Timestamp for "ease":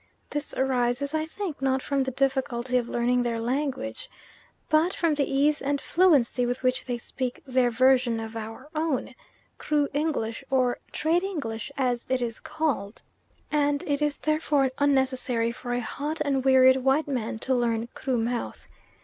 5.31-5.61